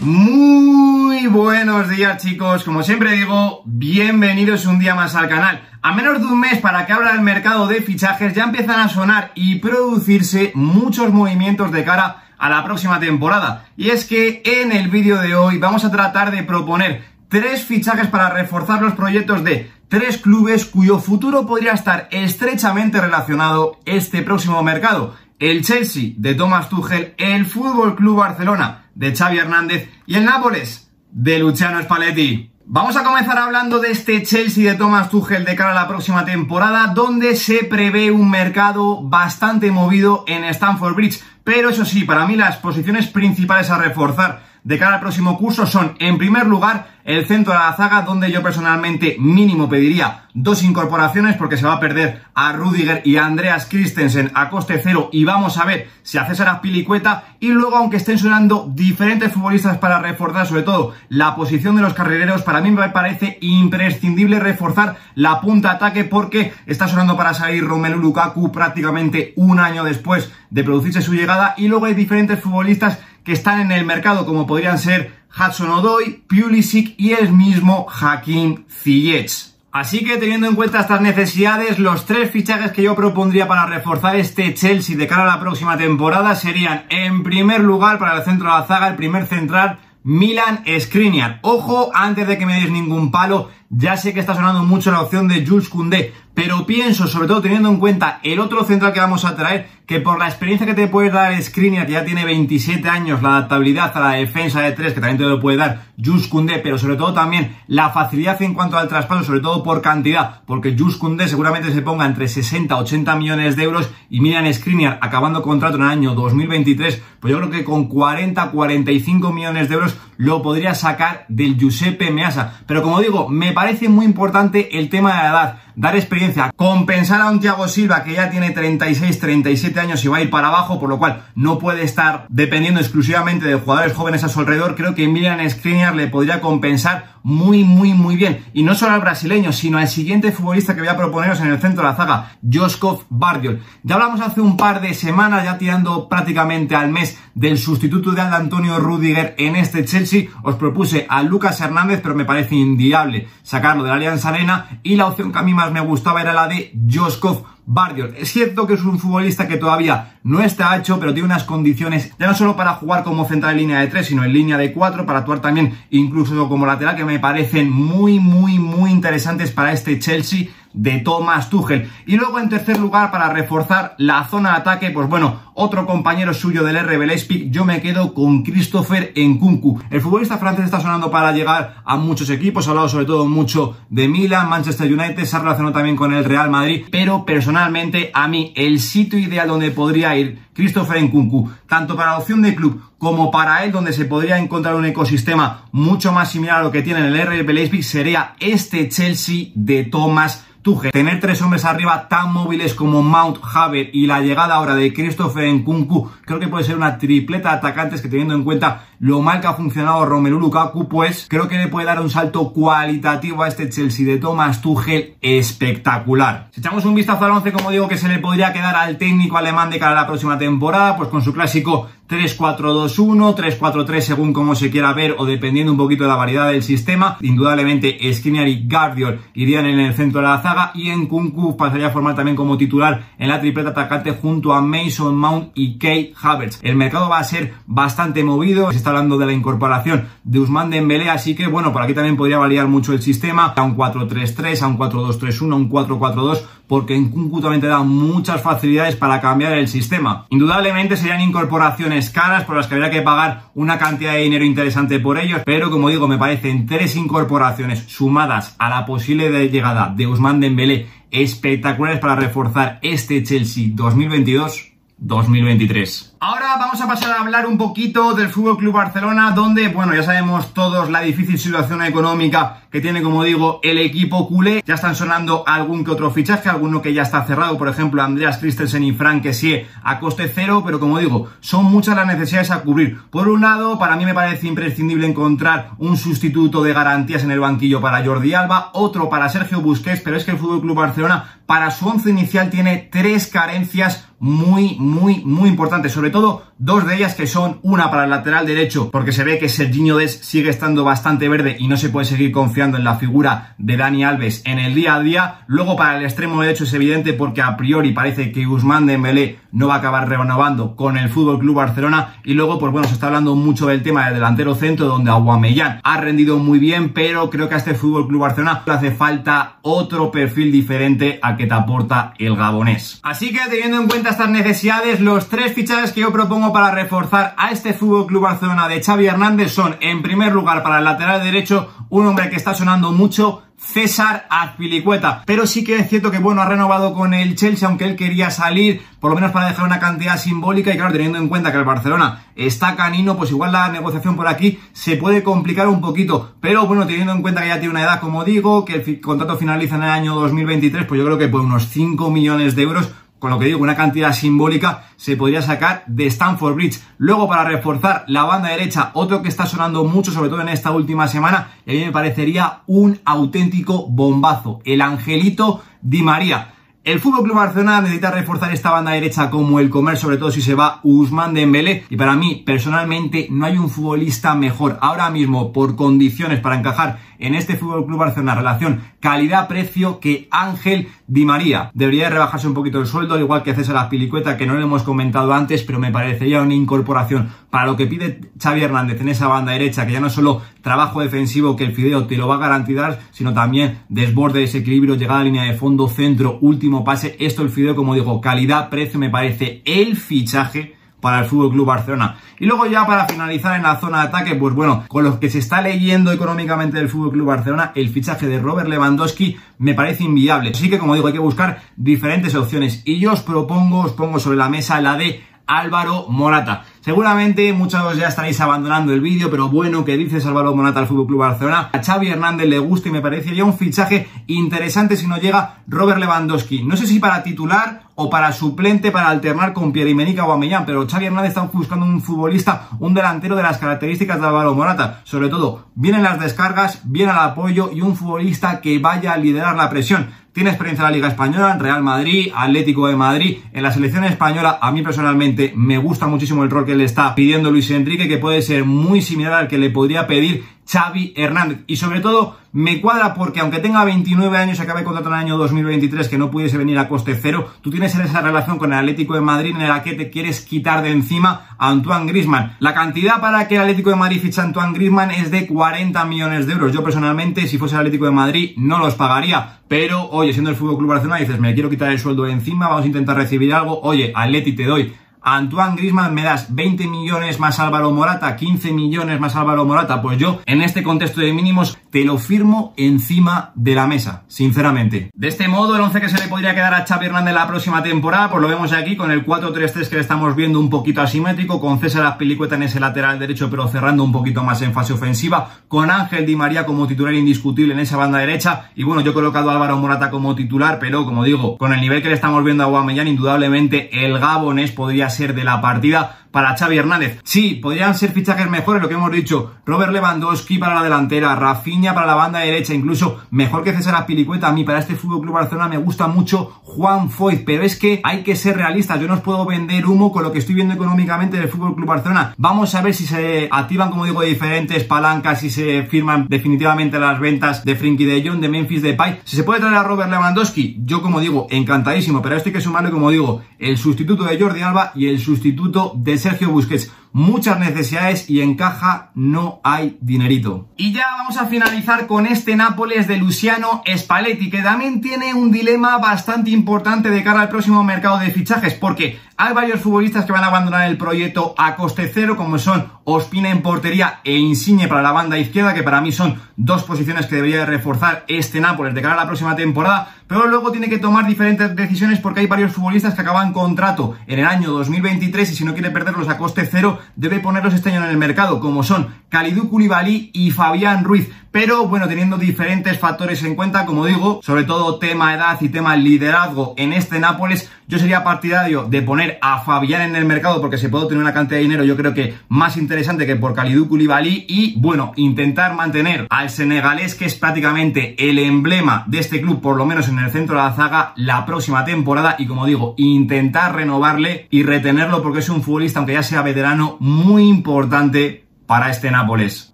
Muy 0.00 1.28
buenos 1.28 1.88
días 1.88 2.20
chicos, 2.20 2.64
como 2.64 2.82
siempre 2.82 3.12
digo, 3.12 3.62
bienvenidos 3.64 4.66
un 4.66 4.80
día 4.80 4.96
más 4.96 5.14
al 5.14 5.28
canal. 5.28 5.68
A 5.82 5.94
menos 5.94 6.18
de 6.18 6.26
un 6.26 6.40
mes 6.40 6.58
para 6.58 6.84
que 6.84 6.94
abra 6.94 7.12
el 7.12 7.20
mercado 7.20 7.68
de 7.68 7.80
fichajes 7.80 8.34
ya 8.34 8.42
empiezan 8.42 8.80
a 8.80 8.88
sonar 8.88 9.30
y 9.36 9.60
producirse 9.60 10.50
muchos 10.56 11.12
movimientos 11.12 11.70
de 11.70 11.84
cara 11.84 12.04
a 12.04 12.27
la 12.38 12.64
próxima 12.64 13.00
temporada. 13.00 13.66
Y 13.76 13.90
es 13.90 14.04
que 14.04 14.42
en 14.44 14.72
el 14.72 14.88
vídeo 14.88 15.20
de 15.20 15.34
hoy 15.34 15.58
vamos 15.58 15.84
a 15.84 15.90
tratar 15.90 16.30
de 16.30 16.42
proponer 16.42 17.04
tres 17.28 17.64
fichajes 17.64 18.08
para 18.08 18.30
reforzar 18.30 18.82
los 18.82 18.94
proyectos 18.94 19.42
de 19.44 19.70
tres 19.88 20.18
clubes 20.18 20.64
cuyo 20.66 20.98
futuro 20.98 21.46
podría 21.46 21.72
estar 21.72 22.08
estrechamente 22.10 23.00
relacionado 23.00 23.78
este 23.84 24.22
próximo 24.22 24.62
mercado. 24.62 25.16
El 25.38 25.64
Chelsea 25.64 26.12
de 26.16 26.34
Thomas 26.34 26.68
Tuchel, 26.68 27.14
el 27.16 27.46
Fútbol 27.46 27.94
Club 27.96 28.18
Barcelona 28.18 28.90
de 28.94 29.14
Xavi 29.14 29.38
Hernández 29.38 29.88
y 30.06 30.16
el 30.16 30.24
Nápoles 30.24 30.90
de 31.10 31.38
Luciano 31.38 31.82
Spalletti. 31.82 32.50
Vamos 32.70 32.98
a 32.98 33.02
comenzar 33.02 33.38
hablando 33.38 33.78
de 33.78 33.90
este 33.90 34.22
Chelsea 34.22 34.70
de 34.70 34.76
Thomas 34.76 35.08
Tuchel 35.08 35.46
de 35.46 35.56
cara 35.56 35.70
a 35.70 35.74
la 35.74 35.88
próxima 35.88 36.26
temporada, 36.26 36.88
donde 36.88 37.34
se 37.34 37.64
prevé 37.64 38.10
un 38.10 38.28
mercado 38.28 39.00
bastante 39.00 39.70
movido 39.70 40.22
en 40.26 40.44
Stamford 40.44 40.94
Bridge. 40.94 41.22
Pero 41.44 41.70
eso 41.70 41.86
sí, 41.86 42.04
para 42.04 42.26
mí 42.26 42.36
las 42.36 42.58
posiciones 42.58 43.06
principales 43.06 43.70
a 43.70 43.78
reforzar 43.78 44.42
de 44.68 44.78
cara 44.78 44.96
al 44.96 45.00
próximo 45.00 45.38
curso 45.38 45.66
son, 45.66 45.94
en 45.98 46.18
primer 46.18 46.46
lugar, 46.46 46.98
el 47.02 47.24
centro 47.26 47.54
de 47.54 47.58
la 47.58 47.72
zaga, 47.72 48.02
donde 48.02 48.30
yo 48.30 48.42
personalmente 48.42 49.16
mínimo 49.18 49.66
pediría 49.66 50.24
dos 50.34 50.62
incorporaciones 50.62 51.36
porque 51.36 51.56
se 51.56 51.66
va 51.66 51.72
a 51.72 51.80
perder 51.80 52.22
a 52.34 52.52
Rudiger 52.52 53.00
y 53.02 53.16
a 53.16 53.24
Andreas 53.24 53.64
Christensen 53.64 54.30
a 54.34 54.50
coste 54.50 54.78
cero 54.84 55.08
y 55.10 55.24
vamos 55.24 55.56
a 55.56 55.64
ver 55.64 55.88
si 56.02 56.18
a 56.18 56.26
César 56.26 56.48
Azpilicueta 56.48 57.24
y 57.40 57.48
luego 57.48 57.78
aunque 57.78 57.96
estén 57.96 58.18
sonando 58.18 58.70
diferentes 58.74 59.32
futbolistas 59.32 59.78
para 59.78 60.00
reforzar 60.00 60.46
sobre 60.46 60.62
todo 60.62 60.92
la 61.08 61.34
posición 61.34 61.74
de 61.76 61.82
los 61.82 61.94
carrereros, 61.94 62.42
para 62.42 62.60
mí 62.60 62.70
me 62.70 62.90
parece 62.90 63.38
imprescindible 63.40 64.38
reforzar 64.38 64.96
la 65.14 65.40
punta 65.40 65.70
ataque 65.70 66.04
porque 66.04 66.52
está 66.66 66.88
sonando 66.88 67.16
para 67.16 67.32
salir 67.32 67.64
Romelu 67.64 67.98
Lukaku 67.98 68.52
prácticamente 68.52 69.32
un 69.36 69.60
año 69.60 69.82
después 69.82 70.30
de 70.50 70.62
producirse 70.62 71.00
su 71.00 71.14
llegada 71.14 71.54
y 71.56 71.68
luego 71.68 71.86
hay 71.86 71.94
diferentes 71.94 72.38
futbolistas 72.38 72.98
que 73.28 73.34
están 73.34 73.60
en 73.60 73.72
el 73.72 73.84
mercado, 73.84 74.24
como 74.24 74.46
podrían 74.46 74.78
ser 74.78 75.12
Hudson 75.38 75.68
Odoi, 75.68 76.24
Pulisic 76.26 76.94
y 76.96 77.12
el 77.12 77.30
mismo 77.30 77.86
Hakim 77.86 78.64
Ziyech. 78.70 79.30
Así 79.70 80.02
que 80.02 80.16
teniendo 80.16 80.46
en 80.46 80.54
cuenta 80.54 80.80
estas 80.80 81.02
necesidades, 81.02 81.78
los 81.78 82.06
tres 82.06 82.30
fichajes 82.30 82.72
que 82.72 82.82
yo 82.82 82.96
propondría 82.96 83.46
para 83.46 83.66
reforzar 83.66 84.16
este 84.16 84.54
Chelsea 84.54 84.96
de 84.96 85.06
cara 85.06 85.24
a 85.24 85.36
la 85.36 85.40
próxima 85.40 85.76
temporada 85.76 86.34
serían, 86.36 86.86
en 86.88 87.22
primer 87.22 87.60
lugar, 87.60 87.98
para 87.98 88.16
el 88.16 88.24
centro 88.24 88.48
de 88.50 88.60
la 88.60 88.66
zaga, 88.66 88.88
el 88.88 88.96
primer 88.96 89.26
central, 89.26 89.78
Milan 90.04 90.64
Skriniar. 90.80 91.38
Ojo, 91.42 91.90
antes 91.92 92.26
de 92.26 92.38
que 92.38 92.46
me 92.46 92.54
deis 92.54 92.70
ningún 92.70 93.10
palo, 93.10 93.50
ya 93.70 93.96
sé 93.96 94.14
que 94.14 94.20
está 94.20 94.34
sonando 94.34 94.64
mucho 94.64 94.90
la 94.90 95.02
opción 95.02 95.28
de 95.28 95.46
Jules 95.46 95.68
Koundé, 95.68 96.12
pero 96.34 96.66
pienso, 96.66 97.08
sobre 97.08 97.26
todo 97.26 97.42
teniendo 97.42 97.68
en 97.68 97.78
cuenta 97.78 98.20
el 98.22 98.38
otro 98.38 98.64
central 98.64 98.92
que 98.92 99.00
vamos 99.00 99.24
a 99.24 99.34
traer, 99.34 99.66
que 99.86 100.00
por 100.00 100.18
la 100.18 100.28
experiencia 100.28 100.66
que 100.66 100.74
te 100.74 100.86
puede 100.86 101.10
dar 101.10 101.42
Skriniar, 101.42 101.86
que 101.86 101.94
ya 101.94 102.04
tiene 102.04 102.24
27 102.24 102.88
años, 102.88 103.22
la 103.22 103.38
adaptabilidad 103.38 103.96
a 103.96 104.00
la 104.00 104.12
defensa 104.12 104.60
de 104.60 104.72
3, 104.72 104.92
que 104.92 105.00
también 105.00 105.18
te 105.18 105.24
lo 105.24 105.40
puede 105.40 105.56
dar 105.56 105.86
Jules 106.00 106.28
Koundé, 106.28 106.58
pero 106.58 106.78
sobre 106.78 106.96
todo 106.96 107.12
también 107.12 107.56
la 107.66 107.90
facilidad 107.90 108.40
en 108.42 108.54
cuanto 108.54 108.78
al 108.78 108.86
traspaso, 108.86 109.24
sobre 109.24 109.40
todo 109.40 109.62
por 109.62 109.82
cantidad, 109.82 110.42
porque 110.46 110.76
Jules 110.78 110.96
Koundé 110.96 111.26
seguramente 111.26 111.72
se 111.72 111.82
ponga 111.82 112.06
entre 112.06 112.28
60 112.28 112.72
y 112.72 112.78
80 112.78 113.16
millones 113.16 113.56
de 113.56 113.64
euros 113.64 113.90
y 114.08 114.20
Milan 114.20 114.52
Skriniar 114.54 114.98
acabando 115.02 115.42
contrato 115.42 115.76
en 115.76 115.82
el 115.82 115.88
año 115.88 116.14
2023, 116.14 117.02
pues 117.18 117.32
yo 117.32 117.38
creo 117.38 117.50
que 117.50 117.64
con 117.64 117.88
40, 117.88 118.50
45 118.50 119.32
millones 119.32 119.68
de 119.68 119.74
euros 119.74 119.96
lo 120.18 120.42
podría 120.42 120.74
sacar 120.74 121.24
del 121.28 121.56
Giuseppe 121.56 122.10
Measa. 122.10 122.60
Pero 122.66 122.82
como 122.82 123.00
digo, 123.00 123.28
me 123.28 123.52
parece 123.58 123.88
muy 123.88 124.06
importante 124.06 124.78
el 124.78 124.88
tema 124.88 125.16
de 125.16 125.22
la 125.24 125.28
edad, 125.30 125.58
dar 125.78 125.94
experiencia, 125.94 126.52
compensar 126.56 127.20
a 127.20 127.30
un 127.30 127.38
Thiago 127.38 127.68
Silva 127.68 128.02
que 128.02 128.14
ya 128.14 128.30
tiene 128.30 128.50
36, 128.50 129.20
37 129.20 129.78
años 129.78 130.04
y 130.04 130.08
va 130.08 130.16
a 130.16 130.22
ir 130.22 130.28
para 130.28 130.48
abajo, 130.48 130.80
por 130.80 130.88
lo 130.88 130.98
cual 130.98 131.26
no 131.36 131.60
puede 131.60 131.84
estar 131.84 132.26
dependiendo 132.28 132.80
exclusivamente 132.80 133.46
de 133.46 133.54
jugadores 133.54 133.92
jóvenes 133.92 134.24
a 134.24 134.28
su 134.28 134.40
alrededor. 134.40 134.74
Creo 134.74 134.96
que 134.96 135.04
Emilian 135.04 135.48
Skriniar 135.48 135.94
le 135.94 136.08
podría 136.08 136.40
compensar 136.40 137.18
muy, 137.22 137.62
muy, 137.62 137.92
muy 137.92 138.16
bien. 138.16 138.44
Y 138.54 138.62
no 138.62 138.74
solo 138.74 138.92
al 138.92 139.00
brasileño, 139.00 139.52
sino 139.52 139.78
al 139.78 139.88
siguiente 139.88 140.32
futbolista 140.32 140.74
que 140.74 140.80
voy 140.80 140.88
a 140.88 140.96
proponeros 140.96 141.40
en 141.40 141.48
el 141.48 141.60
centro 141.60 141.82
de 141.82 141.90
la 141.90 141.94
zaga, 141.94 142.32
Joskov 142.42 143.04
Bardiol. 143.10 143.62
Ya 143.82 143.96
hablamos 143.96 144.20
hace 144.20 144.40
un 144.40 144.56
par 144.56 144.80
de 144.80 144.94
semanas, 144.94 145.44
ya 145.44 145.58
tirando 145.58 146.08
prácticamente 146.08 146.74
al 146.74 146.90
mes 146.90 147.18
del 147.34 147.58
sustituto 147.58 148.12
de 148.12 148.22
Antonio 148.22 148.78
Rudiger 148.78 149.34
en 149.38 149.56
este 149.56 149.84
Chelsea. 149.84 150.28
Os 150.42 150.56
propuse 150.56 151.06
a 151.08 151.22
Lucas 151.22 151.60
Hernández, 151.60 152.00
pero 152.02 152.14
me 152.14 152.24
parece 152.24 152.54
inviable 152.54 153.28
sacarlo 153.42 153.84
de 153.84 153.90
la 153.90 153.96
Alianza 153.96 154.30
Arena. 154.30 154.80
Y 154.82 154.96
la 154.96 155.06
opción 155.06 155.30
que 155.30 155.38
a 155.38 155.42
mí 155.42 155.54
más 155.54 155.67
me 155.70 155.80
gustaba 155.80 156.22
era 156.22 156.32
la 156.32 156.48
de 156.48 156.72
Joskov 156.90 157.44
Bardiol. 157.70 158.14
Es 158.16 158.32
cierto 158.32 158.66
que 158.66 158.74
es 158.74 158.82
un 158.82 158.98
futbolista 158.98 159.46
que 159.46 159.58
todavía 159.58 160.18
no 160.24 160.40
está 160.40 160.74
hecho, 160.76 160.98
pero 160.98 161.12
tiene 161.12 161.26
unas 161.26 161.44
condiciones 161.44 162.12
ya 162.18 162.26
no 162.26 162.34
solo 162.34 162.56
para 162.56 162.74
jugar 162.74 163.04
como 163.04 163.26
central 163.26 163.52
en 163.52 163.58
línea 163.58 163.80
de 163.80 163.88
3, 163.88 164.06
sino 164.06 164.24
en 164.24 164.32
línea 164.32 164.56
de 164.56 164.72
4, 164.72 165.04
para 165.04 165.18
actuar 165.18 165.40
también 165.40 165.78
incluso 165.90 166.48
como 166.48 166.64
lateral, 166.64 166.96
que 166.96 167.04
me 167.04 167.18
parecen 167.18 167.70
muy, 167.70 168.20
muy, 168.20 168.58
muy 168.58 168.90
interesantes 168.90 169.50
para 169.50 169.72
este 169.72 169.98
Chelsea 169.98 170.48
de 170.72 171.00
Thomas 171.00 171.50
Tuchel. 171.50 171.90
Y 172.06 172.16
luego 172.16 172.38
en 172.38 172.48
tercer 172.48 172.78
lugar, 172.78 173.10
para 173.10 173.28
reforzar 173.30 173.94
la 173.98 174.24
zona 174.24 174.52
de 174.52 174.56
ataque, 174.56 174.90
pues 174.90 175.08
bueno, 175.08 175.40
otro 175.58 175.86
compañero 175.86 176.32
suyo 176.32 176.62
del 176.62 176.78
RB 176.78 177.04
Leipzig, 177.04 177.50
yo 177.50 177.64
me 177.64 177.82
quedo 177.82 178.14
con 178.14 178.44
Christopher 178.44 179.12
Nkunku. 179.16 179.80
El 179.90 180.00
futbolista 180.00 180.38
francés 180.38 180.66
está 180.66 180.80
sonando 180.80 181.10
para 181.10 181.32
llegar 181.32 181.82
a 181.84 181.96
muchos 181.96 182.30
equipos, 182.30 182.66
ha 182.66 182.70
hablado 182.70 182.88
sobre 182.88 183.06
todo 183.06 183.26
mucho 183.26 183.76
de 183.90 184.06
Milan, 184.06 184.48
Manchester 184.48 184.92
United, 184.92 185.24
se 185.24 185.36
ha 185.36 185.40
relacionado 185.40 185.74
también 185.74 185.96
con 185.96 186.14
el 186.14 186.24
Real 186.24 186.48
Madrid, 186.48 186.84
pero 186.92 187.24
personalmente 187.24 188.12
a 188.14 188.28
mí 188.28 188.52
el 188.54 188.78
sitio 188.78 189.18
ideal 189.18 189.48
donde 189.48 189.72
podría 189.72 190.16
ir 190.16 190.38
Christopher 190.54 191.02
Nkunku, 191.02 191.50
tanto 191.66 191.96
para 191.96 192.12
la 192.12 192.18
opción 192.18 192.40
de 192.40 192.54
club 192.54 192.80
como 192.96 193.32
para 193.32 193.64
él, 193.64 193.72
donde 193.72 193.92
se 193.92 194.04
podría 194.04 194.38
encontrar 194.38 194.76
un 194.76 194.84
ecosistema 194.84 195.64
mucho 195.72 196.12
más 196.12 196.30
similar 196.30 196.60
a 196.60 196.62
lo 196.62 196.70
que 196.70 196.82
tiene 196.82 197.00
en 197.00 197.06
el 197.06 197.26
RB 197.26 197.50
Leipzig, 197.50 197.82
sería 197.82 198.36
este 198.38 198.88
Chelsea 198.88 199.48
de 199.56 199.84
Thomas 199.84 200.44
Tener 200.92 201.18
tres 201.18 201.40
hombres 201.40 201.64
arriba 201.64 202.08
tan 202.08 202.32
móviles 202.32 202.74
como 202.74 203.02
Mount, 203.02 203.38
Haver 203.42 203.88
y 203.94 204.06
la 204.06 204.20
llegada 204.20 204.54
ahora 204.54 204.74
de 204.74 204.92
Christopher 204.92 205.44
Nkunku, 205.52 206.10
creo 206.24 206.40
que 206.40 206.48
puede 206.48 206.64
ser 206.64 206.76
una 206.76 206.98
tripleta 206.98 207.50
de 207.50 207.56
atacantes 207.56 208.00
que 208.00 208.08
teniendo 208.08 208.34
en 208.34 208.44
cuenta 208.44 208.86
lo 209.00 209.20
mal 209.20 209.40
que 209.40 209.46
ha 209.46 209.54
funcionado 209.54 210.04
Romelu 210.04 210.40
Lukaku, 210.40 210.88
pues 210.88 211.26
creo 211.28 211.48
que 211.48 211.58
le 211.58 211.68
puede 211.68 211.86
dar 211.86 212.00
un 212.00 212.10
salto 212.10 212.52
cualitativo 212.52 213.42
a 213.42 213.48
este 213.48 213.68
Chelsea 213.68 214.06
de 214.06 214.18
Thomas 214.18 214.60
Tuchel 214.60 215.16
espectacular. 215.20 216.48
Si 216.52 216.60
echamos 216.60 216.84
un 216.84 216.94
vistazo 216.94 217.24
al 217.24 217.32
11, 217.32 217.52
como 217.52 217.70
digo, 217.70 217.88
que 217.88 217.98
se 217.98 218.08
le 218.08 218.18
podría 218.18 218.52
quedar 218.52 218.76
al 218.76 218.98
técnico 218.98 219.36
alemán 219.36 219.70
de 219.70 219.78
cara 219.78 219.92
a 219.92 220.02
la 220.02 220.06
próxima 220.06 220.38
temporada, 220.38 220.96
pues 220.96 221.08
con 221.08 221.22
su 221.22 221.32
clásico 221.32 221.88
3-4-2-1, 222.08 223.36
3-4-3 223.36 224.00
según 224.00 224.32
como 224.32 224.54
se 224.54 224.70
quiera 224.70 224.92
ver 224.94 225.14
o 225.18 225.26
dependiendo 225.26 225.72
un 225.72 225.78
poquito 225.78 226.04
de 226.04 226.08
la 226.08 226.16
variedad 226.16 226.48
del 226.48 226.62
sistema. 226.62 227.18
Indudablemente 227.20 227.98
Skriniar 228.12 228.48
y 228.48 228.66
Guardiol 228.66 229.20
irían 229.34 229.66
en 229.66 229.78
el 229.78 229.94
centro 229.94 230.20
de 230.20 230.26
la 230.26 230.40
zaga 230.40 230.72
y 230.74 230.88
en 230.88 231.06
Kunku 231.06 231.56
pasaría 231.56 231.88
a 231.88 231.90
formar 231.90 232.14
también 232.14 232.36
como 232.36 232.56
titular 232.56 233.10
en 233.18 233.28
la 233.28 233.40
tripleta 233.40 233.70
atacante 233.70 234.12
junto 234.12 234.52
a 234.54 234.62
Mason 234.62 235.16
Mount 235.16 235.50
y 235.54 235.78
Kay 235.78 236.14
Havertz. 236.20 236.60
El 236.62 236.76
mercado 236.76 237.10
va 237.10 237.18
a 237.18 237.24
ser 237.24 237.54
bastante 237.66 238.24
movido, 238.24 238.70
se 238.70 238.78
está 238.78 238.87
hablando 238.88 239.18
de 239.18 239.26
la 239.26 239.32
incorporación 239.32 240.08
de 240.24 240.40
Usman 240.40 240.70
Dembélé, 240.70 241.10
así 241.10 241.34
que 241.34 241.46
bueno, 241.46 241.72
por 241.72 241.82
aquí 241.82 241.94
también 241.94 242.16
podría 242.16 242.38
variar 242.38 242.68
mucho 242.68 242.92
el 242.92 243.02
sistema, 243.02 243.54
a 243.56 243.62
un 243.62 243.76
4-3-3, 243.76 244.62
a 244.62 244.66
un 244.66 244.78
4-2-3-1, 244.78 245.52
a 245.52 245.56
un 245.56 245.70
4-4-2, 245.70 246.42
porque 246.66 246.94
en 246.94 247.10
Kunku 247.10 247.40
también 247.40 247.60
te 247.60 247.66
da 247.66 247.82
muchas 247.82 248.42
facilidades 248.42 248.96
para 248.96 249.20
cambiar 249.20 249.52
el 249.52 249.68
sistema. 249.68 250.26
Indudablemente 250.30 250.96
serían 250.96 251.20
incorporaciones 251.20 252.10
caras 252.10 252.44
por 252.44 252.56
las 252.56 252.66
que 252.66 252.74
habría 252.74 252.90
que 252.90 253.02
pagar 253.02 253.50
una 253.54 253.78
cantidad 253.78 254.12
de 254.12 254.22
dinero 254.22 254.44
interesante 254.44 255.00
por 255.00 255.18
ellos, 255.18 255.42
pero 255.44 255.70
como 255.70 255.88
digo, 255.88 256.08
me 256.08 256.18
parecen 256.18 256.66
tres 256.66 256.96
incorporaciones 256.96 257.84
sumadas 257.88 258.54
a 258.58 258.68
la 258.68 258.86
posible 258.86 259.48
llegada 259.48 259.92
de 259.94 260.06
Usman 260.06 260.40
Dembélé 260.40 260.86
espectaculares 261.10 262.00
para 262.00 262.16
reforzar 262.16 262.78
este 262.82 263.22
Chelsea 263.22 263.70
2022 263.72 264.77
2023. 264.98 266.16
Ahora 266.20 266.56
vamos 266.58 266.80
a 266.80 266.88
pasar 266.88 267.12
a 267.12 267.20
hablar 267.20 267.46
un 267.46 267.56
poquito 267.56 268.14
del 268.14 268.28
Fútbol 268.28 268.58
Club 268.58 268.74
Barcelona, 268.74 269.30
donde, 269.30 269.68
bueno, 269.68 269.94
ya 269.94 270.02
sabemos 270.02 270.52
todos 270.52 270.90
la 270.90 271.02
difícil 271.02 271.38
situación 271.38 271.82
económica 271.84 272.62
que 272.72 272.80
tiene, 272.80 273.02
como 273.02 273.22
digo, 273.22 273.60
el 273.62 273.78
equipo 273.78 274.26
culé. 274.26 274.62
Ya 274.66 274.74
están 274.74 274.96
sonando 274.96 275.44
algún 275.46 275.84
que 275.84 275.92
otro 275.92 276.10
fichaje, 276.10 276.48
alguno 276.48 276.82
que 276.82 276.92
ya 276.92 277.02
está 277.02 277.24
cerrado, 277.24 277.56
por 277.56 277.68
ejemplo, 277.68 278.02
Andreas 278.02 278.38
Christensen 278.38 278.82
y 278.82 278.92
Frank 278.92 279.22
Kessie 279.22 279.68
a 279.84 280.00
coste 280.00 280.30
cero, 280.34 280.64
pero 280.66 280.80
como 280.80 280.98
digo, 280.98 281.28
son 281.38 281.66
muchas 281.66 281.94
las 281.94 282.06
necesidades 282.06 282.50
a 282.50 282.62
cubrir. 282.62 282.98
Por 283.10 283.28
un 283.28 283.42
lado, 283.42 283.78
para 283.78 283.94
mí 283.94 284.04
me 284.04 284.14
parece 284.14 284.48
imprescindible 284.48 285.06
encontrar 285.06 285.70
un 285.78 285.96
sustituto 285.96 286.64
de 286.64 286.72
garantías 286.72 287.22
en 287.22 287.30
el 287.30 287.40
banquillo 287.40 287.80
para 287.80 288.04
Jordi 288.04 288.34
Alba, 288.34 288.70
otro 288.74 289.08
para 289.08 289.28
Sergio 289.28 289.60
Busquets, 289.60 290.00
pero 290.00 290.16
es 290.16 290.24
que 290.24 290.32
el 290.32 290.38
Fútbol 290.38 290.60
Club 290.60 290.76
Barcelona 290.76 291.38
para 291.46 291.70
su 291.70 291.86
once 291.88 292.10
inicial 292.10 292.50
tiene 292.50 292.88
tres 292.90 293.28
carencias 293.28 294.07
muy, 294.18 294.76
muy, 294.78 295.22
muy 295.24 295.48
importantes. 295.48 295.92
Sobre 295.92 296.10
todo 296.10 296.42
dos 296.58 296.86
de 296.86 296.96
ellas 296.96 297.14
que 297.14 297.26
son 297.26 297.60
una 297.62 297.90
para 297.90 298.04
el 298.04 298.10
lateral 298.10 298.46
derecho, 298.46 298.90
porque 298.90 299.12
se 299.12 299.24
ve 299.24 299.38
que 299.38 299.48
Serginho 299.48 299.96
Des 299.96 300.18
sigue 300.22 300.50
estando 300.50 300.84
bastante 300.84 301.28
verde 301.28 301.56
y 301.58 301.68
no 301.68 301.76
se 301.76 301.88
puede 301.88 302.06
seguir 302.06 302.32
confiando 302.32 302.76
en 302.76 302.84
la 302.84 302.96
figura 302.96 303.54
de 303.58 303.76
Dani 303.76 304.04
Alves 304.04 304.42
en 304.44 304.58
el 304.58 304.74
día 304.74 304.94
a 304.94 305.00
día. 305.00 305.40
Luego 305.46 305.76
para 305.76 305.98
el 305.98 306.04
extremo 306.04 306.42
derecho 306.42 306.64
es 306.64 306.74
evidente 306.74 307.12
porque 307.12 307.42
a 307.42 307.56
priori 307.56 307.92
parece 307.92 308.32
que 308.32 308.44
Guzmán 308.44 308.86
Dembélé 308.86 309.38
no 309.52 309.68
va 309.68 309.76
a 309.76 309.78
acabar 309.78 310.08
renovando 310.08 310.76
con 310.76 310.98
el 310.98 311.08
Fútbol 311.08 311.38
Club 311.38 311.56
Barcelona. 311.56 312.16
Y 312.24 312.34
luego, 312.34 312.58
pues 312.58 312.72
bueno, 312.72 312.88
se 312.88 312.94
está 312.94 313.06
hablando 313.06 313.34
mucho 313.34 313.66
del 313.66 313.82
tema 313.82 314.06
del 314.06 314.14
delantero 314.14 314.54
centro, 314.54 314.86
donde 314.86 315.10
Aguamellán 315.10 315.80
ha 315.82 315.96
rendido 315.98 316.38
muy 316.38 316.58
bien, 316.58 316.90
pero 316.92 317.30
creo 317.30 317.48
que 317.48 317.54
a 317.54 317.58
este 317.58 317.74
Fútbol 317.74 318.08
Club 318.08 318.22
Barcelona 318.22 318.62
le 318.66 318.72
hace 318.72 318.90
falta 318.90 319.58
otro 319.62 320.10
perfil 320.10 320.50
diferente 320.52 321.18
al 321.22 321.36
que 321.36 321.46
te 321.46 321.54
aporta 321.54 322.14
el 322.18 322.36
gabonés. 322.36 323.00
Así 323.02 323.32
que 323.32 323.38
teniendo 323.48 323.80
en 323.80 323.88
cuenta 323.88 324.10
estas 324.10 324.30
necesidades, 324.30 325.00
los 325.00 325.28
tres 325.28 325.52
fichajes 325.52 325.92
que 325.92 326.00
yo 326.00 326.12
propongo 326.12 326.47
para 326.52 326.70
reforzar 326.70 327.34
a 327.36 327.50
este 327.50 327.74
Fútbol 327.74 328.06
Club 328.06 328.22
Barcelona 328.22 328.68
de 328.68 328.82
Xavi 328.82 329.06
Hernández 329.06 329.52
son, 329.52 329.76
en 329.80 330.02
primer 330.02 330.32
lugar, 330.32 330.62
para 330.62 330.78
el 330.78 330.84
lateral 330.84 331.22
derecho, 331.22 331.72
un 331.88 332.06
hombre 332.06 332.30
que 332.30 332.36
está 332.36 332.54
sonando 332.54 332.92
mucho, 332.92 333.42
César 333.58 334.26
Azpilicueta. 334.30 335.22
Pero 335.26 335.46
sí 335.46 335.64
que 335.64 335.76
es 335.76 335.88
cierto 335.88 336.10
que, 336.10 336.18
bueno, 336.18 336.42
ha 336.42 336.46
renovado 336.46 336.94
con 336.94 337.12
el 337.12 337.34
Chelsea, 337.34 337.68
aunque 337.68 337.84
él 337.84 337.96
quería 337.96 338.30
salir, 338.30 338.82
por 339.00 339.10
lo 339.10 339.16
menos 339.16 339.32
para 339.32 339.48
dejar 339.48 339.66
una 339.66 339.80
cantidad 339.80 340.16
simbólica. 340.16 340.72
Y 340.72 340.76
claro, 340.76 340.92
teniendo 340.92 341.18
en 341.18 341.28
cuenta 341.28 341.50
que 341.50 341.58
el 341.58 341.64
Barcelona 341.64 342.26
está 342.36 342.76
canino, 342.76 343.16
pues 343.16 343.30
igual 343.30 343.52
la 343.52 343.68
negociación 343.68 344.16
por 344.16 344.28
aquí 344.28 344.58
se 344.72 344.96
puede 344.96 345.22
complicar 345.22 345.66
un 345.68 345.80
poquito. 345.80 346.34
Pero 346.40 346.66
bueno, 346.66 346.86
teniendo 346.86 347.12
en 347.12 347.22
cuenta 347.22 347.42
que 347.42 347.48
ya 347.48 347.58
tiene 347.58 347.70
una 347.70 347.82
edad, 347.82 348.00
como 348.00 348.24
digo, 348.24 348.64
que 348.64 348.74
el 348.74 349.00
contrato 349.00 349.36
finaliza 349.36 349.76
en 349.76 349.82
el 349.82 349.90
año 349.90 350.14
2023, 350.14 350.86
pues 350.86 350.98
yo 350.98 351.04
creo 351.04 351.18
que 351.18 351.28
por 351.28 351.40
unos 351.40 351.68
5 351.68 352.10
millones 352.10 352.54
de 352.54 352.62
euros 352.62 352.90
con 353.18 353.30
lo 353.30 353.38
que 353.38 353.46
digo, 353.46 353.60
una 353.60 353.76
cantidad 353.76 354.12
simbólica 354.12 354.84
se 354.96 355.16
podría 355.16 355.42
sacar 355.42 355.84
de 355.86 356.06
Stanford 356.06 356.54
Bridge. 356.54 356.80
Luego, 356.98 357.28
para 357.28 357.44
reforzar 357.44 358.04
la 358.06 358.24
banda 358.24 358.50
derecha, 358.50 358.90
otro 358.94 359.22
que 359.22 359.28
está 359.28 359.46
sonando 359.46 359.84
mucho, 359.84 360.12
sobre 360.12 360.30
todo 360.30 360.40
en 360.40 360.48
esta 360.48 360.70
última 360.70 361.08
semana, 361.08 361.52
y 361.66 361.70
a 361.70 361.74
mí 361.74 361.84
me 361.86 361.92
parecería 361.92 362.60
un 362.66 363.00
auténtico 363.04 363.86
bombazo, 363.88 364.60
el 364.64 364.80
Angelito 364.80 365.62
Di 365.80 366.02
María. 366.02 366.54
El 366.84 367.00
Fútbol 367.00 367.24
Club 367.24 367.36
Barcelona 367.36 367.80
necesita 367.80 368.10
reforzar 368.10 368.52
esta 368.52 368.70
banda 368.70 368.92
derecha 368.92 369.28
como 369.28 369.60
el 369.60 369.68
comer, 369.68 369.96
sobre 369.96 370.16
todo 370.16 370.30
si 370.30 370.40
se 370.40 370.54
va 370.54 370.80
Usman 370.84 371.34
Dembélé. 371.34 371.84
Y 371.90 371.96
para 371.96 372.14
mí, 372.14 372.42
personalmente, 372.46 373.26
no 373.30 373.44
hay 373.44 373.58
un 373.58 373.68
futbolista 373.68 374.34
mejor 374.34 374.78
ahora 374.80 375.10
mismo 375.10 375.52
por 375.52 375.76
condiciones 375.76 376.40
para 376.40 376.56
encajar 376.56 376.98
en 377.18 377.34
este 377.34 377.56
Fútbol 377.56 377.84
Club 377.84 377.98
Barcelona 377.98 378.36
relación 378.36 378.80
calidad-precio 379.00 380.00
que 380.00 380.28
Ángel 380.30 380.88
Di 381.06 381.24
María. 381.24 381.70
Debería 381.74 382.10
rebajarse 382.10 382.46
un 382.46 382.54
poquito 382.54 382.78
el 382.78 382.86
sueldo, 382.86 383.14
al 383.14 383.20
igual 383.20 383.42
que 383.42 383.54
César 383.54 383.76
Aspilicueta, 383.76 384.36
que 384.36 384.46
no 384.46 384.54
lo 384.54 384.62
hemos 384.62 384.82
comentado 384.82 385.32
antes, 385.32 385.62
pero 385.62 385.78
me 385.78 385.92
parecería 385.92 386.42
una 386.42 386.54
incorporación 386.54 387.28
para 387.50 387.66
lo 387.66 387.76
que 387.76 387.86
pide 387.86 388.20
Xavi 388.40 388.62
Hernández 388.62 389.00
en 389.00 389.08
esa 389.08 389.26
banda 389.26 389.52
derecha, 389.52 389.86
que 389.86 389.92
ya 389.92 390.00
no 390.00 390.10
solo 390.10 390.42
trabajo 390.62 391.00
defensivo 391.00 391.56
que 391.56 391.64
el 391.64 391.72
Fideo 391.72 392.06
te 392.06 392.16
lo 392.16 392.28
va 392.28 392.36
a 392.36 392.38
garantizar, 392.38 393.00
sino 393.10 393.32
también 393.32 393.80
desborde, 393.88 394.40
desequilibrio, 394.40 394.96
llegada 394.96 395.20
a 395.20 395.24
línea 395.24 395.44
de 395.44 395.54
fondo, 395.54 395.88
centro, 395.88 396.38
último 396.40 396.67
pase. 396.84 397.16
Esto 397.18 397.42
el 397.42 397.50
Fideo, 397.50 397.74
como 397.74 397.94
digo, 397.94 398.20
calidad-precio 398.20 398.98
me 398.98 399.10
parece 399.10 399.62
el 399.64 399.96
fichaje 399.96 400.76
para 401.00 401.20
el 401.20 401.26
Fútbol 401.26 401.52
Club 401.52 401.66
Barcelona. 401.66 402.16
Y 402.38 402.46
luego 402.46 402.66
ya 402.66 402.86
para 402.86 403.06
finalizar 403.06 403.56
en 403.56 403.62
la 403.62 403.80
zona 403.80 404.02
de 404.02 404.08
ataque, 404.08 404.34
pues 404.34 404.54
bueno, 404.54 404.84
con 404.88 405.04
lo 405.04 405.20
que 405.20 405.30
se 405.30 405.38
está 405.38 405.60
leyendo 405.60 406.12
económicamente 406.12 406.78
del 406.78 406.88
Fútbol 406.88 407.12
Club 407.12 407.26
Barcelona, 407.26 407.72
el 407.74 407.88
fichaje 407.88 408.26
de 408.26 408.40
Robert 408.40 408.68
Lewandowski 408.68 409.36
me 409.58 409.74
parece 409.74 410.04
inviable. 410.04 410.50
Así 410.50 410.68
que 410.68 410.78
como 410.78 410.94
digo, 410.94 411.06
hay 411.06 411.12
que 411.12 411.18
buscar 411.18 411.62
diferentes 411.76 412.34
opciones 412.34 412.82
y 412.84 412.98
yo 412.98 413.12
os 413.12 413.20
propongo, 413.20 413.80
os 413.80 413.92
pongo 413.92 414.18
sobre 414.18 414.38
la 414.38 414.48
mesa 414.48 414.80
la 414.80 414.96
de 414.96 415.22
Álvaro 415.46 416.06
Morata. 416.08 416.64
Seguramente 416.88 417.52
muchos 417.52 417.98
ya 417.98 418.08
estaréis 418.08 418.40
abandonando 418.40 418.94
el 418.94 419.02
vídeo, 419.02 419.30
pero 419.30 419.50
bueno, 419.50 419.84
que 419.84 419.98
dices 419.98 420.24
Álvaro 420.24 420.56
Morata 420.56 420.80
al 420.80 420.86
Club 420.86 421.18
Barcelona. 421.18 421.68
A 421.70 421.82
Xavi 421.82 422.08
Hernández 422.08 422.48
le 422.48 422.58
gusta 422.58 422.88
y 422.88 422.92
me 422.92 423.02
parecería 423.02 423.44
un 423.44 423.58
fichaje 423.58 424.08
interesante 424.26 424.96
si 424.96 425.06
no 425.06 425.18
llega 425.18 425.58
Robert 425.66 425.98
Lewandowski. 425.98 426.62
No 426.62 426.78
sé 426.78 426.86
si 426.86 426.98
para 426.98 427.22
titular 427.22 427.87
o 428.00 428.08
para 428.08 428.30
suplente 428.30 428.92
para 428.92 429.08
alternar 429.08 429.52
con 429.52 429.72
Pierre-Emerick 429.72 430.20
Aubameyang, 430.20 430.64
pero 430.64 430.86
Xavi 430.86 431.06
Hernández 431.06 431.30
está 431.30 431.42
buscando 431.42 431.84
un 431.84 432.00
futbolista, 432.00 432.68
un 432.78 432.94
delantero 432.94 433.34
de 433.34 433.42
las 433.42 433.58
características 433.58 434.20
de 434.20 434.26
Álvaro 434.28 434.54
Morata. 434.54 435.00
Sobre 435.02 435.28
todo, 435.28 435.66
vienen 435.74 436.04
las 436.04 436.20
descargas, 436.20 436.80
viene 436.84 437.10
el 437.10 437.18
apoyo 437.18 437.70
y 437.74 437.80
un 437.80 437.96
futbolista 437.96 438.60
que 438.60 438.78
vaya 438.78 439.14
a 439.14 439.18
liderar 439.18 439.56
la 439.56 439.68
presión. 439.68 440.10
Tiene 440.32 440.50
experiencia 440.50 440.84
en 440.84 440.90
la 440.92 440.96
Liga 440.96 441.08
Española, 441.08 441.52
en 441.54 441.58
Real 441.58 441.82
Madrid, 441.82 442.30
Atlético 442.32 442.86
de 442.86 442.94
Madrid. 442.94 443.38
En 443.52 443.64
la 443.64 443.72
selección 443.72 444.04
española, 444.04 444.60
a 444.62 444.70
mí 444.70 444.82
personalmente 444.82 445.52
me 445.56 445.78
gusta 445.78 446.06
muchísimo 446.06 446.44
el 446.44 446.50
rol 446.50 446.64
que 446.64 446.76
le 446.76 446.84
está 446.84 447.12
pidiendo 447.16 447.50
Luis 447.50 447.68
Enrique, 447.72 448.06
que 448.06 448.18
puede 448.18 448.42
ser 448.42 448.64
muy 448.64 449.02
similar 449.02 449.32
al 449.32 449.48
que 449.48 449.58
le 449.58 449.70
podría 449.70 450.06
pedir 450.06 450.44
Xavi 450.70 451.14
Hernández. 451.16 451.60
Y 451.66 451.76
sobre 451.76 452.00
todo, 452.00 452.36
me 452.52 452.80
cuadra 452.80 453.14
porque 453.14 453.40
aunque 453.40 453.58
tenga 453.58 453.84
29 453.84 454.36
años 454.36 454.58
y 454.58 454.62
acabe 454.62 454.84
contrato 454.84 455.08
en 455.08 455.14
el 455.14 455.20
año 455.20 455.38
2023 455.38 456.08
que 456.08 456.18
no 456.18 456.30
pudiese 456.30 456.58
venir 456.58 456.78
a 456.78 456.88
coste 456.88 457.18
cero, 457.20 457.48
tú 457.62 457.70
tienes 457.70 457.94
esa 457.94 458.20
relación 458.20 458.58
con 458.58 458.72
el 458.72 458.78
Atlético 458.78 459.14
de 459.14 459.20
Madrid 459.20 459.54
en 459.56 459.66
la 459.66 459.82
que 459.82 459.94
te 459.94 460.10
quieres 460.10 460.42
quitar 460.42 460.82
de 460.82 460.90
encima 460.90 461.56
a 461.58 461.68
Antoine 461.68 462.06
Grisman. 462.06 462.56
La 462.60 462.74
cantidad 462.74 463.20
para 463.20 463.48
que 463.48 463.56
el 463.56 463.62
Atlético 463.62 463.90
de 463.90 463.96
Madrid 463.96 464.20
fiche 464.20 464.40
a 464.40 464.44
Antoine 464.44 464.74
Grisman 464.74 465.10
es 465.10 465.30
de 465.30 465.46
40 465.46 466.04
millones 466.04 466.46
de 466.46 466.52
euros. 466.52 466.72
Yo 466.72 466.84
personalmente, 466.84 467.46
si 467.46 467.58
fuese 467.58 467.74
el 467.74 467.80
Atlético 467.80 468.04
de 468.04 468.12
Madrid, 468.12 468.52
no 468.56 468.78
los 468.78 468.94
pagaría. 468.94 469.60
Pero, 469.68 470.08
oye, 470.10 470.32
siendo 470.32 470.50
el 470.50 470.56
Fútbol 470.56 470.78
Club 470.78 470.90
Barcelona, 470.90 471.20
dices, 471.20 471.38
me 471.38 471.54
quiero 471.54 471.70
quitar 471.70 471.90
el 471.90 471.98
sueldo 471.98 472.24
de 472.24 472.32
encima, 472.32 472.68
vamos 472.68 472.84
a 472.84 472.86
intentar 472.86 473.16
recibir 473.16 473.52
algo. 473.54 473.80
Oye, 473.80 474.12
Atleti 474.14 474.52
te 474.52 474.64
doy 474.64 474.92
Antoine 475.22 475.76
Grisman 475.76 476.14
me 476.14 476.22
das 476.22 476.54
20 476.54 476.86
millones 476.86 477.38
más 477.38 477.58
Álvaro 477.58 477.90
Morata, 477.90 478.36
15 478.36 478.72
millones 478.72 479.20
más 479.20 479.36
Álvaro 479.36 479.64
Morata, 479.64 480.00
pues 480.00 480.18
yo 480.18 480.40
en 480.46 480.62
este 480.62 480.82
contexto 480.82 481.20
de 481.20 481.32
mínimos 481.32 481.78
te 481.90 482.04
lo 482.04 482.18
firmo 482.18 482.74
encima 482.76 483.52
de 483.54 483.74
la 483.74 483.86
mesa, 483.86 484.24
sinceramente. 484.28 485.10
De 485.14 485.28
este 485.28 485.48
modo, 485.48 485.76
el 485.76 485.82
11 485.82 486.00
que 486.00 486.08
se 486.08 486.18
le 486.18 486.28
podría 486.28 486.54
quedar 486.54 486.74
a 486.74 486.86
Xavi 486.86 487.06
Hernández 487.06 487.34
la 487.34 487.46
próxima 487.46 487.82
temporada, 487.82 488.30
pues 488.30 488.42
lo 488.42 488.48
vemos 488.48 488.72
aquí 488.72 488.96
con 488.96 489.10
el 489.10 489.24
4-3-3 489.24 489.88
que 489.88 489.94
le 489.96 490.00
estamos 490.00 490.36
viendo 490.36 490.60
un 490.60 490.70
poquito 490.70 491.00
asimétrico, 491.00 491.60
con 491.60 491.80
César 491.80 492.06
Azpilicueta 492.06 492.56
en 492.56 492.64
ese 492.64 492.80
lateral 492.80 493.18
derecho, 493.18 493.50
pero 493.50 493.68
cerrando 493.68 494.04
un 494.04 494.12
poquito 494.12 494.42
más 494.42 494.62
en 494.62 494.72
fase 494.72 494.92
ofensiva, 494.92 495.50
con 495.68 495.90
Ángel 495.90 496.26
Di 496.26 496.36
María 496.36 496.66
como 496.66 496.86
titular 496.86 497.14
indiscutible 497.14 497.74
en 497.74 497.80
esa 497.80 497.96
banda 497.96 498.18
derecha, 498.18 498.70
y 498.74 498.84
bueno, 498.84 499.00
yo 499.00 499.12
he 499.12 499.14
colocado 499.14 499.50
a 499.50 499.54
Álvaro 499.54 499.78
Morata 499.78 500.10
como 500.10 500.34
titular, 500.34 500.78
pero 500.78 501.04
como 501.04 501.24
digo, 501.24 501.56
con 501.56 501.72
el 501.72 501.80
nivel 501.80 502.02
que 502.02 502.08
le 502.08 502.14
estamos 502.14 502.44
viendo 502.44 502.64
a 502.64 502.66
Guamellán, 502.66 503.08
indudablemente 503.08 504.04
el 504.04 504.18
Gabonés 504.18 504.72
podría 504.72 505.07
ser 505.10 505.34
de 505.34 505.44
la 505.44 505.60
partida 505.60 506.27
para 506.30 506.56
Xavi 506.56 506.78
Hernández. 506.78 507.20
Sí, 507.24 507.54
podrían 507.54 507.94
ser 507.94 508.12
fichajes 508.12 508.48
mejores, 508.48 508.82
lo 508.82 508.88
que 508.88 508.94
hemos 508.94 509.12
dicho. 509.12 509.54
Robert 509.66 509.92
Lewandowski 509.92 510.58
para 510.58 510.74
la 510.74 510.82
delantera, 510.82 511.34
Rafinha 511.36 511.94
para 511.94 512.06
la 512.06 512.14
banda 512.14 512.40
derecha, 512.40 512.74
incluso 512.74 513.20
mejor 513.30 513.64
que 513.64 513.72
César 513.72 513.94
Apilicueta. 513.94 514.48
A 514.48 514.52
mí 514.52 514.64
para 514.64 514.78
este 514.78 514.94
Fútbol 514.94 515.20
Club 515.22 515.34
Barcelona 515.34 515.68
me 515.68 515.78
gusta 515.78 516.06
mucho 516.06 516.60
Juan 516.62 517.10
Foyt, 517.10 517.44
pero 517.44 517.62
es 517.62 517.76
que 517.76 518.00
hay 518.04 518.22
que 518.22 518.36
ser 518.36 518.56
realistas. 518.56 519.00
Yo 519.00 519.08
no 519.08 519.14
os 519.14 519.20
puedo 519.20 519.44
vender 519.46 519.86
humo 519.86 520.12
con 520.12 520.22
lo 520.22 520.32
que 520.32 520.38
estoy 520.38 520.54
viendo 520.54 520.74
económicamente 520.74 521.38
del 521.38 521.48
Fútbol 521.48 521.74
Club 521.74 521.86
Barcelona. 521.86 522.34
Vamos 522.36 522.74
a 522.74 522.82
ver 522.82 522.94
si 522.94 523.06
se 523.06 523.48
activan, 523.50 523.90
como 523.90 524.04
digo, 524.04 524.22
diferentes 524.22 524.84
palancas, 524.84 525.40
si 525.40 525.50
se 525.50 525.84
firman 525.84 526.26
definitivamente 526.28 526.98
las 526.98 527.18
ventas 527.20 527.64
de 527.64 527.76
Frinky 527.76 528.04
de 528.04 528.26
Jong, 528.26 528.40
de 528.40 528.48
Memphis 528.48 528.82
de 528.82 528.94
Pai. 528.94 529.20
Si 529.24 529.36
se 529.36 529.44
puede 529.44 529.60
traer 529.60 529.76
a 529.76 529.82
Robert 529.82 530.10
Lewandowski, 530.10 530.78
yo 530.84 531.02
como 531.02 531.20
digo, 531.20 531.46
encantadísimo, 531.50 532.22
pero 532.22 532.36
esto 532.36 532.48
hay 532.48 532.52
que 532.52 532.60
sumarle, 532.60 532.90
como 532.90 533.10
digo, 533.10 533.42
el 533.58 533.78
sustituto 533.78 534.24
de 534.24 534.38
Jordi 534.38 534.62
Alba 534.62 534.92
y 534.94 535.06
el 535.06 535.18
sustituto 535.18 535.92
de 535.96 536.17
Sergio 536.18 536.52
Busquets 536.52 536.90
muchas 537.12 537.58
necesidades 537.58 538.28
y 538.28 538.40
en 538.40 538.54
caja 538.54 539.10
no 539.14 539.60
hay 539.64 539.98
dinerito. 540.00 540.68
Y 540.76 540.92
ya 540.92 541.06
vamos 541.18 541.36
a 541.36 541.46
finalizar 541.46 542.06
con 542.06 542.26
este 542.26 542.56
Nápoles 542.56 543.06
de 543.06 543.16
Luciano 543.16 543.82
Spalletti, 543.96 544.50
que 544.50 544.62
también 544.62 545.00
tiene 545.00 545.34
un 545.34 545.50
dilema 545.50 545.98
bastante 545.98 546.50
importante 546.50 547.10
de 547.10 547.22
cara 547.22 547.42
al 547.42 547.48
próximo 547.48 547.82
mercado 547.84 548.18
de 548.18 548.30
fichajes, 548.30 548.74
porque 548.74 549.18
hay 549.36 549.54
varios 549.54 549.80
futbolistas 549.80 550.24
que 550.24 550.32
van 550.32 550.42
a 550.42 550.48
abandonar 550.48 550.88
el 550.88 550.98
proyecto 550.98 551.54
a 551.56 551.76
coste 551.76 552.10
cero, 552.12 552.36
como 552.36 552.58
son 552.58 552.90
Ospina 553.04 553.50
en 553.50 553.62
portería 553.62 554.20
e 554.24 554.36
Insigne 554.36 554.88
para 554.88 555.00
la 555.00 555.12
banda 555.12 555.38
izquierda, 555.38 555.74
que 555.74 555.84
para 555.84 556.00
mí 556.00 556.12
son 556.12 556.40
dos 556.56 556.82
posiciones 556.82 557.26
que 557.26 557.36
debería 557.36 557.60
de 557.60 557.66
reforzar 557.66 558.24
este 558.26 558.60
Nápoles 558.60 558.94
de 558.94 559.00
cara 559.00 559.14
a 559.14 559.18
la 559.18 559.26
próxima 559.26 559.54
temporada, 559.54 560.14
pero 560.26 560.46
luego 560.46 560.72
tiene 560.72 560.88
que 560.88 560.98
tomar 560.98 561.26
diferentes 561.26 561.74
decisiones 561.74 562.18
porque 562.18 562.40
hay 562.40 562.46
varios 562.46 562.72
futbolistas 562.72 563.14
que 563.14 563.20
acaban 563.22 563.52
contrato 563.52 564.16
en 564.26 564.40
el 564.40 564.44
año 564.44 564.72
2023 564.72 565.52
y 565.52 565.54
si 565.54 565.64
no 565.64 565.72
quiere 565.72 565.90
perderlos 565.90 566.28
a 566.28 566.36
coste 566.36 566.68
cero, 566.70 566.98
debe 567.16 567.40
ponerlos 567.40 567.74
este 567.74 567.90
año 567.90 568.04
en 568.04 568.10
el 568.10 568.16
mercado, 568.16 568.60
como 568.60 568.82
son 568.82 569.08
Kalidou 569.28 569.68
Koulibaly 569.68 570.30
y 570.32 570.50
Fabián 570.50 571.04
Ruiz 571.04 571.30
pero 571.50 571.86
bueno, 571.86 572.08
teniendo 572.08 572.36
diferentes 572.36 572.98
factores 572.98 573.42
en 573.42 573.54
cuenta, 573.54 573.86
como 573.86 574.06
digo, 574.06 574.40
sobre 574.42 574.64
todo 574.64 574.98
tema 574.98 575.34
edad 575.34 575.58
y 575.60 575.68
tema 575.68 575.96
liderazgo 575.96 576.74
en 576.76 576.92
este 576.92 577.18
Nápoles, 577.18 577.70
yo 577.86 577.98
sería 577.98 578.22
partidario 578.22 578.84
de 578.84 579.00
poner 579.00 579.38
a 579.40 579.60
Fabián 579.60 580.02
en 580.02 580.16
el 580.16 580.26
mercado 580.26 580.60
porque 580.60 580.76
se 580.76 580.90
puede 580.90 581.04
obtener 581.04 581.22
una 581.22 581.32
cantidad 581.32 581.56
de 581.58 581.62
dinero, 581.62 581.84
yo 581.84 581.96
creo 581.96 582.12
que 582.12 582.34
más 582.48 582.76
interesante 582.76 583.26
que 583.26 583.36
por 583.36 583.54
Kalidou 583.54 583.88
Koulibaly 583.88 584.44
y 584.46 584.78
bueno, 584.78 585.12
intentar 585.16 585.74
mantener 585.74 586.26
al 586.28 586.50
senegalés 586.50 587.14
que 587.14 587.24
es 587.24 587.34
prácticamente 587.34 588.14
el 588.18 588.38
emblema 588.38 589.04
de 589.06 589.20
este 589.20 589.40
club, 589.40 589.62
por 589.62 589.76
lo 589.76 589.86
menos 589.86 590.08
en 590.08 590.18
el 590.18 590.30
centro 590.30 590.56
de 590.56 590.62
la 590.62 590.74
zaga, 590.74 591.12
la 591.16 591.46
próxima 591.46 591.84
temporada 591.84 592.36
y 592.38 592.46
como 592.46 592.66
digo, 592.66 592.94
intentar 592.98 593.74
renovarle 593.74 594.48
y 594.50 594.64
retenerlo 594.64 595.22
porque 595.22 595.38
es 595.38 595.48
un 595.48 595.62
futbolista, 595.62 595.98
aunque 595.98 596.12
ya 596.12 596.22
sea 596.22 596.42
veterano, 596.42 596.96
muy 597.00 597.48
importante 597.48 598.47
para 598.68 598.90
este 598.90 599.10
Nápoles. 599.10 599.70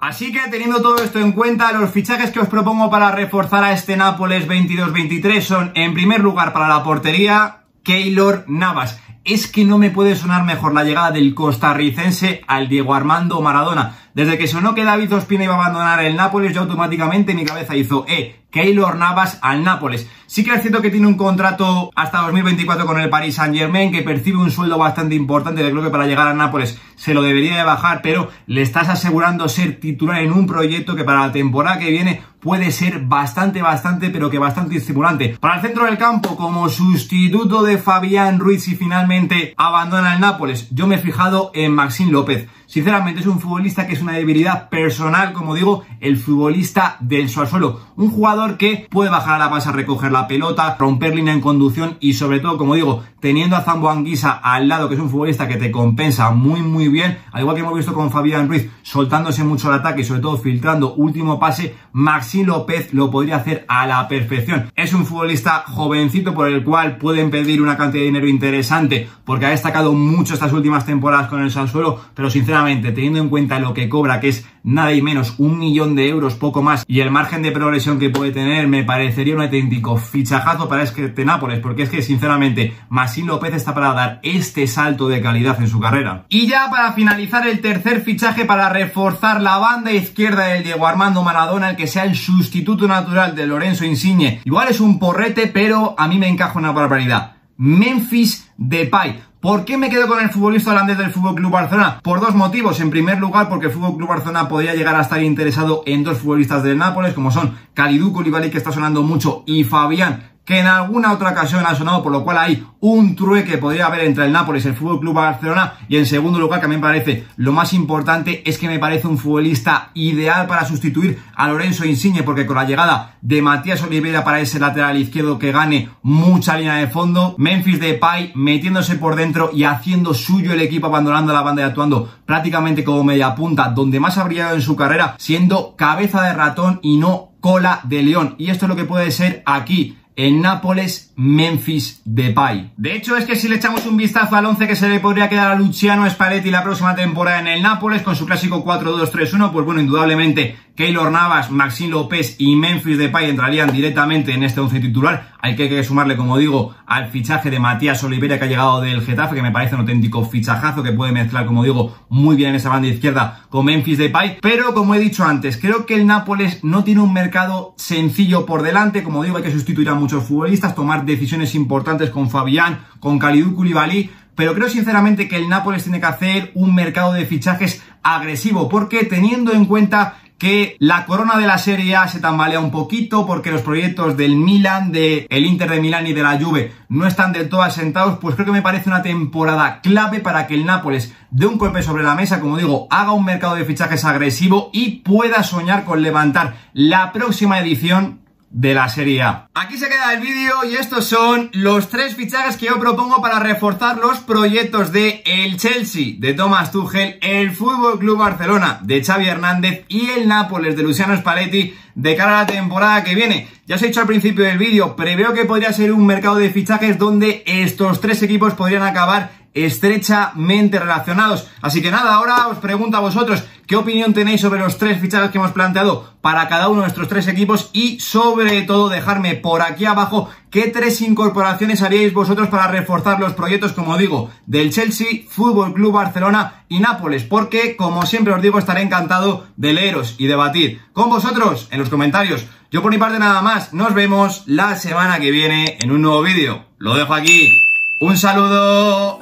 Así 0.00 0.32
que 0.32 0.38
teniendo 0.48 0.80
todo 0.80 1.02
esto 1.02 1.18
en 1.18 1.32
cuenta, 1.32 1.72
los 1.72 1.90
fichajes 1.90 2.30
que 2.30 2.38
os 2.38 2.48
propongo 2.48 2.90
para 2.90 3.10
reforzar 3.10 3.64
a 3.64 3.72
este 3.72 3.96
Nápoles 3.96 4.46
22-23 4.48 5.40
son, 5.40 5.72
en 5.74 5.94
primer 5.94 6.20
lugar, 6.20 6.52
para 6.52 6.68
la 6.68 6.84
portería, 6.84 7.64
Keylor 7.82 8.44
Navas. 8.46 9.00
Es 9.24 9.46
que 9.46 9.64
no 9.64 9.78
me 9.78 9.88
puede 9.88 10.16
sonar 10.16 10.44
mejor 10.44 10.74
la 10.74 10.84
llegada 10.84 11.10
del 11.10 11.34
costarricense 11.34 12.42
al 12.46 12.68
Diego 12.68 12.94
Armando 12.94 13.40
Maradona. 13.40 13.96
Desde 14.12 14.36
que 14.36 14.46
sonó 14.46 14.74
que 14.74 14.84
David 14.84 15.14
Ospina 15.14 15.44
iba 15.44 15.54
a 15.54 15.56
abandonar 15.56 16.04
el 16.04 16.14
Nápoles, 16.14 16.52
yo 16.52 16.60
automáticamente 16.60 17.32
mi 17.32 17.46
cabeza 17.46 17.74
hizo, 17.74 18.04
eh, 18.06 18.44
Keylor 18.50 18.96
Navas 18.96 19.38
al 19.40 19.64
Nápoles. 19.64 20.08
Sí 20.26 20.44
que 20.44 20.52
es 20.52 20.60
cierto 20.60 20.82
que 20.82 20.90
tiene 20.90 21.06
un 21.06 21.16
contrato 21.16 21.90
hasta 21.96 22.20
2024 22.20 22.84
con 22.84 23.00
el 23.00 23.08
Paris 23.08 23.36
Saint 23.36 23.56
Germain, 23.56 23.90
que 23.90 24.02
percibe 24.02 24.36
un 24.36 24.50
sueldo 24.50 24.76
bastante 24.76 25.14
importante, 25.14 25.62
de 25.62 25.70
creo 25.70 25.82
que 25.82 25.90
para 25.90 26.06
llegar 26.06 26.28
a 26.28 26.34
Nápoles 26.34 26.78
se 26.94 27.14
lo 27.14 27.22
debería 27.22 27.56
de 27.56 27.64
bajar, 27.64 28.02
pero 28.02 28.28
le 28.46 28.60
estás 28.60 28.90
asegurando 28.90 29.48
ser 29.48 29.80
titular 29.80 30.20
en 30.20 30.32
un 30.32 30.46
proyecto 30.46 30.94
que 30.94 31.02
para 31.02 31.26
la 31.26 31.32
temporada 31.32 31.78
que 31.78 31.90
viene 31.90 32.22
puede 32.44 32.70
ser 32.70 33.00
bastante, 33.00 33.62
bastante, 33.62 34.10
pero 34.10 34.28
que 34.28 34.38
bastante 34.38 34.76
estimulante. 34.76 35.38
Para 35.40 35.56
el 35.56 35.62
centro 35.62 35.86
del 35.86 35.96
campo, 35.96 36.36
como 36.36 36.68
sustituto 36.68 37.62
de 37.62 37.78
Fabián 37.78 38.38
Ruiz 38.38 38.68
y 38.68 38.76
finalmente 38.76 39.54
abandona 39.56 40.14
el 40.14 40.20
Nápoles, 40.20 40.68
yo 40.70 40.86
me 40.86 40.96
he 40.96 40.98
fijado 40.98 41.50
en 41.54 41.74
Maxín 41.74 42.12
López. 42.12 42.46
Sinceramente 42.66 43.20
es 43.20 43.26
un 43.26 43.40
futbolista 43.40 43.86
que 43.86 43.92
es 43.92 44.02
una 44.02 44.12
debilidad 44.12 44.68
personal, 44.68 45.32
como 45.32 45.54
digo, 45.54 45.84
el 46.00 46.16
futbolista 46.16 46.96
del 47.00 47.28
suelo. 47.28 47.80
Un 47.96 48.10
jugador 48.10 48.56
que 48.56 48.88
puede 48.90 49.10
bajar 49.10 49.36
a 49.36 49.38
la 49.38 49.48
base 49.48 49.68
a 49.68 49.72
recoger 49.72 50.10
la 50.10 50.26
pelota, 50.26 50.76
romper 50.78 51.14
línea 51.14 51.32
en 51.32 51.40
conducción 51.40 51.96
y 52.00 52.14
sobre 52.14 52.40
todo, 52.40 52.58
como 52.58 52.74
digo, 52.74 53.04
teniendo 53.20 53.56
a 53.56 53.60
Zambo 53.60 53.90
Anguisa 53.90 54.32
al 54.32 54.68
lado, 54.68 54.88
que 54.88 54.96
es 54.96 55.00
un 55.00 55.08
futbolista 55.08 55.46
que 55.46 55.56
te 55.56 55.70
compensa 55.70 56.30
muy 56.30 56.62
muy 56.62 56.88
bien, 56.88 57.18
al 57.32 57.42
igual 57.42 57.54
que 57.54 57.62
hemos 57.62 57.76
visto 57.76 57.94
con 57.94 58.10
Fabián 58.10 58.48
Ruiz, 58.48 58.68
soltándose 58.82 59.44
mucho 59.44 59.68
el 59.68 59.78
ataque 59.78 60.00
y 60.00 60.04
sobre 60.04 60.20
todo 60.20 60.36
filtrando 60.36 60.94
último 60.94 61.38
pase, 61.38 61.74
Maxi 61.92 62.33
López 62.42 62.92
lo 62.92 63.10
podría 63.10 63.36
hacer 63.36 63.64
a 63.68 63.86
la 63.86 64.08
perfección. 64.08 64.72
Es 64.74 64.92
un 64.92 65.06
futbolista 65.06 65.64
jovencito 65.66 66.34
por 66.34 66.48
el 66.48 66.64
cual 66.64 66.96
pueden 66.96 67.30
pedir 67.30 67.62
una 67.62 67.76
cantidad 67.76 68.02
de 68.02 68.06
dinero 68.06 68.26
interesante 68.26 69.08
porque 69.24 69.46
ha 69.46 69.50
destacado 69.50 69.92
mucho 69.92 70.34
estas 70.34 70.52
últimas 70.52 70.84
temporadas 70.84 71.28
con 71.28 71.42
el 71.42 71.50
Sansuelo, 71.50 72.00
pero 72.14 72.30
sinceramente 72.30 72.92
teniendo 72.92 73.20
en 73.20 73.28
cuenta 73.28 73.60
lo 73.60 73.74
que 73.74 73.88
cobra, 73.88 74.20
que 74.20 74.28
es 74.28 74.46
nada 74.64 74.92
y 74.92 75.02
menos 75.02 75.34
un 75.38 75.58
millón 75.58 75.94
de 75.94 76.08
euros, 76.08 76.34
poco 76.34 76.62
más, 76.62 76.84
y 76.88 77.00
el 77.00 77.10
margen 77.10 77.42
de 77.42 77.52
progresión 77.52 78.00
que 78.00 78.10
puede 78.10 78.32
tener, 78.32 78.66
me 78.66 78.82
parecería 78.82 79.36
un 79.36 79.42
auténtico 79.42 79.96
fichajazo 79.96 80.68
para 80.68 80.82
este 80.82 81.24
Nápoles, 81.24 81.60
porque 81.60 81.82
es 81.82 81.90
que 81.90 82.02
sinceramente 82.02 82.74
Masín 82.88 83.26
López 83.26 83.54
está 83.54 83.74
para 83.74 83.92
dar 83.92 84.20
este 84.22 84.66
salto 84.66 85.08
de 85.08 85.20
calidad 85.20 85.60
en 85.60 85.68
su 85.68 85.78
carrera. 85.78 86.24
Y 86.28 86.46
ya 86.46 86.70
para 86.70 86.92
finalizar 86.92 87.46
el 87.46 87.60
tercer 87.60 88.02
fichaje 88.02 88.44
para 88.44 88.68
reforzar 88.70 89.40
la 89.40 89.58
banda 89.58 89.92
izquierda 89.92 90.46
del 90.46 90.64
Diego 90.64 90.86
Armando 90.86 91.22
Maradona, 91.22 91.70
el 91.70 91.76
que 91.76 91.86
sea 91.86 92.04
el 92.04 92.16
sustituto 92.16 92.88
natural 92.88 93.34
de 93.34 93.46
Lorenzo 93.46 93.84
Insigne. 93.84 94.40
Igual 94.44 94.68
es 94.68 94.80
un 94.80 94.98
porrete, 94.98 95.46
pero 95.46 95.94
a 95.98 96.08
mí 96.08 96.18
me 96.18 96.28
encaja 96.28 96.58
una 96.58 96.72
barbaridad. 96.72 97.36
Memphis 97.56 98.50
Depay. 98.56 99.22
¿Por 99.44 99.66
qué 99.66 99.76
me 99.76 99.90
quedo 99.90 100.08
con 100.08 100.20
el 100.20 100.30
futbolista 100.30 100.70
holandés 100.70 100.96
del 100.96 101.12
Fútbol 101.12 101.34
Club 101.34 101.50
Barcelona? 101.52 102.00
Por 102.02 102.18
dos 102.18 102.34
motivos. 102.34 102.80
En 102.80 102.88
primer 102.88 103.18
lugar, 103.18 103.50
porque 103.50 103.66
el 103.66 103.72
Fútbol 103.72 103.98
Club 103.98 104.08
Barcelona 104.08 104.48
podría 104.48 104.74
llegar 104.74 104.94
a 104.94 105.02
estar 105.02 105.22
interesado 105.22 105.82
en 105.84 106.02
dos 106.02 106.20
futbolistas 106.20 106.62
del 106.62 106.78
Nápoles, 106.78 107.12
como 107.12 107.30
son 107.30 107.54
Kalidou 107.74 108.10
Koulibaly, 108.10 108.48
que 108.48 108.56
está 108.56 108.72
sonando 108.72 109.02
mucho, 109.02 109.42
y 109.44 109.64
Fabián, 109.64 110.30
que 110.44 110.60
en 110.60 110.66
alguna 110.66 111.12
otra 111.12 111.30
ocasión 111.30 111.64
ha 111.66 111.74
sonado, 111.74 112.02
por 112.02 112.12
lo 112.12 112.22
cual 112.22 112.38
hay 112.38 112.66
un 112.80 113.16
trueque 113.16 113.56
podría 113.56 113.86
haber 113.86 114.04
entre 114.04 114.26
el 114.26 114.32
Nápoles 114.32 114.64
y 114.64 114.68
el 114.68 114.74
Fútbol 114.74 115.00
Club 115.00 115.14
Barcelona. 115.14 115.74
Y 115.88 115.96
en 115.96 116.06
segundo 116.06 116.38
lugar, 116.38 116.60
que 116.60 116.66
a 116.66 116.68
mí 116.68 116.76
me 116.76 116.82
parece 116.82 117.26
lo 117.36 117.52
más 117.52 117.72
importante, 117.72 118.42
es 118.48 118.58
que 118.58 118.68
me 118.68 118.78
parece 118.78 119.08
un 119.08 119.16
futbolista 119.16 119.90
ideal 119.94 120.46
para 120.46 120.66
sustituir 120.66 121.18
a 121.34 121.48
Lorenzo 121.48 121.86
Insigne, 121.86 122.22
porque 122.22 122.44
con 122.44 122.56
la 122.56 122.64
llegada 122.64 123.16
de 123.22 123.40
Matías 123.40 123.82
Oliveira 123.82 124.22
para 124.22 124.40
ese 124.40 124.58
lateral 124.58 124.98
izquierdo 124.98 125.38
que 125.38 125.52
gane 125.52 125.88
mucha 126.02 126.58
línea 126.58 126.74
de 126.74 126.88
fondo, 126.88 127.34
Memphis 127.38 127.80
Depay 127.80 128.32
metiéndose 128.34 128.96
por 128.96 129.16
dentro 129.16 129.50
y 129.52 129.64
haciendo 129.64 130.12
suyo 130.12 130.52
el 130.52 130.60
equipo, 130.60 130.88
abandonando 130.88 131.32
la 131.32 131.40
banda 131.40 131.62
y 131.62 131.64
actuando 131.64 132.10
prácticamente 132.26 132.84
como 132.84 133.02
media 133.02 133.34
punta, 133.34 133.70
donde 133.70 133.98
más 133.98 134.18
ha 134.18 134.24
brillado 134.24 134.54
en 134.54 134.62
su 134.62 134.76
carrera, 134.76 135.14
siendo 135.18 135.74
cabeza 135.76 136.22
de 136.22 136.34
ratón 136.34 136.80
y 136.82 136.98
no 136.98 137.30
cola 137.40 137.80
de 137.84 138.02
león. 138.02 138.34
Y 138.38 138.50
esto 138.50 138.64
es 138.66 138.68
lo 138.70 138.76
que 138.76 138.84
puede 138.84 139.10
ser 139.10 139.42
aquí 139.46 139.98
en 140.16 140.40
Nápoles, 140.40 141.12
Memphis, 141.16 142.00
Depay. 142.04 142.72
De 142.76 142.94
hecho, 142.94 143.16
es 143.16 143.24
que 143.24 143.36
si 143.36 143.48
le 143.48 143.56
echamos 143.56 143.86
un 143.86 143.96
vistazo 143.96 144.36
al 144.36 144.46
11 144.46 144.66
que 144.66 144.76
se 144.76 144.88
le 144.88 145.00
podría 145.00 145.28
quedar 145.28 145.50
a 145.50 145.54
Luciano 145.54 146.08
Spalletti 146.08 146.50
la 146.50 146.62
próxima 146.62 146.94
temporada 146.94 147.40
en 147.40 147.48
el 147.48 147.62
Nápoles 147.62 148.02
con 148.02 148.16
su 148.16 148.26
clásico 148.26 148.64
4-2-3-1, 148.64 149.52
pues 149.52 149.64
bueno, 149.64 149.80
indudablemente 149.80 150.56
Keylor 150.76 151.12
Navas, 151.12 151.52
Maxine 151.52 151.90
López 151.90 152.34
y 152.38 152.56
Memphis 152.56 152.98
Depay 152.98 153.30
entrarían 153.30 153.70
directamente 153.70 154.32
en 154.32 154.42
este 154.42 154.58
11 154.60 154.80
titular. 154.80 155.32
Hay 155.40 155.54
que 155.54 155.84
sumarle, 155.84 156.16
como 156.16 156.36
digo, 156.36 156.74
al 156.84 157.10
fichaje 157.10 157.48
de 157.48 157.60
Matías 157.60 158.02
Oliveira 158.02 158.38
que 158.38 158.46
ha 158.46 158.48
llegado 158.48 158.80
del 158.80 159.02
Getafe, 159.02 159.36
que 159.36 159.42
me 159.42 159.52
parece 159.52 159.76
un 159.76 159.82
auténtico 159.82 160.24
fichajazo 160.24 160.82
que 160.82 160.90
puede 160.90 161.12
mezclar, 161.12 161.46
como 161.46 161.62
digo, 161.62 161.96
muy 162.08 162.34
bien 162.34 162.50
en 162.50 162.56
esa 162.56 162.70
banda 162.70 162.88
izquierda 162.88 163.44
con 163.50 163.66
Memphis 163.66 163.98
Depay. 163.98 164.38
Pero, 164.42 164.74
como 164.74 164.96
he 164.96 164.98
dicho 164.98 165.24
antes, 165.24 165.58
creo 165.58 165.86
que 165.86 165.94
el 165.94 166.08
Nápoles 166.08 166.64
no 166.64 166.82
tiene 166.82 167.02
un 167.02 167.12
mercado 167.12 167.74
sencillo 167.76 168.44
por 168.44 168.62
delante. 168.62 169.04
Como 169.04 169.22
digo, 169.22 169.36
hay 169.36 169.44
que 169.44 169.52
sustituir 169.52 169.88
a 169.90 169.94
muchos 169.94 170.24
futbolistas, 170.24 170.74
tomar 170.74 171.04
decisiones 171.04 171.54
importantes 171.54 172.10
con 172.10 172.30
Fabián, 172.30 172.80
con 172.98 173.20
Kalidou 173.20 173.54
Koulibaly, 173.54 174.10
pero 174.34 174.54
creo 174.54 174.68
sinceramente 174.68 175.28
que 175.28 175.36
el 175.36 175.48
Nápoles 175.48 175.84
tiene 175.84 176.00
que 176.00 176.06
hacer 176.06 176.50
un 176.54 176.74
mercado 176.74 177.12
de 177.12 177.26
fichajes 177.26 177.84
agresivo, 178.02 178.68
porque 178.68 179.04
teniendo 179.04 179.52
en 179.52 179.64
cuenta 179.64 180.18
que 180.44 180.76
la 180.78 181.06
corona 181.06 181.38
de 181.38 181.46
la 181.46 181.56
Serie 181.56 181.96
A 181.96 182.06
se 182.06 182.20
tambalea 182.20 182.60
un 182.60 182.70
poquito 182.70 183.26
porque 183.26 183.50
los 183.50 183.62
proyectos 183.62 184.14
del 184.14 184.36
Milan, 184.36 184.92
del 184.92 185.26
el 185.30 185.46
Inter 185.46 185.70
de 185.70 185.80
Milán 185.80 186.06
y 186.06 186.12
de 186.12 186.22
la 186.22 186.38
Juve 186.38 186.70
no 186.90 187.06
están 187.06 187.32
del 187.32 187.48
todo 187.48 187.62
asentados, 187.62 188.18
pues 188.18 188.34
creo 188.34 188.44
que 188.44 188.52
me 188.52 188.60
parece 188.60 188.90
una 188.90 189.00
temporada 189.00 189.80
clave 189.80 190.20
para 190.20 190.46
que 190.46 190.52
el 190.52 190.66
Nápoles 190.66 191.14
dé 191.30 191.46
un 191.46 191.56
golpe 191.56 191.82
sobre 191.82 192.02
la 192.02 192.14
mesa, 192.14 192.40
como 192.40 192.58
digo, 192.58 192.86
haga 192.90 193.12
un 193.12 193.24
mercado 193.24 193.54
de 193.54 193.64
fichajes 193.64 194.04
agresivo 194.04 194.68
y 194.74 194.96
pueda 194.96 195.42
soñar 195.44 195.84
con 195.84 196.02
levantar 196.02 196.56
la 196.74 197.10
próxima 197.10 197.58
edición 197.58 198.20
de 198.54 198.72
la 198.72 198.88
Serie 198.88 199.20
A. 199.20 199.48
Aquí 199.54 199.76
se 199.76 199.88
queda 199.88 200.14
el 200.14 200.20
vídeo 200.20 200.64
y 200.64 200.76
estos 200.76 201.06
son 201.06 201.50
los 201.52 201.88
tres 201.88 202.14
fichajes 202.14 202.56
que 202.56 202.66
yo 202.66 202.78
propongo 202.78 203.20
para 203.20 203.40
reforzar 203.40 203.98
los 203.98 204.18
proyectos 204.20 204.92
de 204.92 205.24
el 205.26 205.56
Chelsea, 205.56 206.14
de 206.18 206.34
Thomas 206.34 206.70
Tuchel, 206.70 207.18
el 207.20 207.50
Fútbol 207.50 207.98
Club 207.98 208.18
Barcelona, 208.18 208.78
de 208.82 209.02
Xavi 209.02 209.26
Hernández 209.26 209.84
y 209.88 210.08
el 210.10 210.28
Nápoles, 210.28 210.76
de 210.76 210.84
Luciano 210.84 211.16
Spalletti, 211.16 211.74
de 211.96 212.16
cara 212.16 212.38
a 212.38 212.42
la 212.42 212.46
temporada 212.46 213.02
que 213.02 213.16
viene. 213.16 213.48
Ya 213.66 213.74
os 213.74 213.82
he 213.82 213.88
dicho 213.88 214.00
al 214.00 214.06
principio 214.06 214.44
del 214.44 214.58
vídeo, 214.58 214.94
preveo 214.94 215.32
que 215.32 215.46
podría 215.46 215.72
ser 215.72 215.92
un 215.92 216.06
mercado 216.06 216.36
de 216.36 216.50
fichajes 216.50 216.96
donde 216.96 217.42
estos 217.46 218.00
tres 218.00 218.22
equipos 218.22 218.54
podrían 218.54 218.84
acabar 218.84 219.32
estrechamente 219.54 220.78
relacionados. 220.78 221.46
Así 221.62 221.80
que 221.80 221.90
nada, 221.90 222.14
ahora 222.14 222.48
os 222.48 222.58
pregunto 222.58 222.96
a 222.96 223.00
vosotros 223.00 223.44
qué 223.66 223.76
opinión 223.76 224.12
tenéis 224.12 224.40
sobre 224.40 224.60
los 224.60 224.76
tres 224.76 225.00
fichajes 225.00 225.30
que 225.30 225.38
hemos 225.38 225.52
planteado 225.52 226.12
para 226.20 226.48
cada 226.48 226.68
uno 226.68 226.80
de 226.80 226.86
nuestros 226.86 227.08
tres 227.08 227.28
equipos 227.28 227.70
y 227.72 228.00
sobre 228.00 228.62
todo 228.62 228.88
dejarme 228.88 229.36
por 229.36 229.62
aquí 229.62 229.84
abajo 229.84 230.28
qué 230.50 230.68
tres 230.68 231.00
incorporaciones 231.00 231.82
haríais 231.82 232.12
vosotros 232.12 232.48
para 232.48 232.66
reforzar 232.66 233.20
los 233.20 233.32
proyectos, 233.32 233.72
como 233.72 233.96
digo, 233.96 234.30
del 234.46 234.72
Chelsea, 234.72 235.22
Fútbol 235.28 235.72
Club 235.72 235.92
Barcelona 235.92 236.64
y 236.68 236.80
Nápoles, 236.80 237.24
porque 237.24 237.76
como 237.76 238.06
siempre 238.06 238.34
os 238.34 238.42
digo 238.42 238.58
estaré 238.58 238.82
encantado 238.82 239.46
de 239.56 239.72
leeros 239.72 240.16
y 240.18 240.26
debatir 240.26 240.82
con 240.92 241.08
vosotros 241.08 241.68
en 241.70 241.80
los 241.80 241.88
comentarios. 241.88 242.46
Yo 242.70 242.82
por 242.82 242.90
mi 242.90 242.98
parte 242.98 243.20
nada 243.20 243.40
más, 243.40 243.72
nos 243.72 243.94
vemos 243.94 244.42
la 244.46 244.74
semana 244.74 245.20
que 245.20 245.30
viene 245.30 245.78
en 245.80 245.92
un 245.92 246.02
nuevo 246.02 246.22
vídeo. 246.22 246.64
Lo 246.78 246.96
dejo 246.96 247.14
aquí. 247.14 247.63
Un 248.00 248.16
saludo. 248.16 249.20